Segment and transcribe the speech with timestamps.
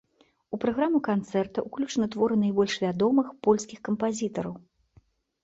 [0.55, 4.55] У праграму канцэрта ўключаны творы найбольш вядомых польскіх кампазітараў.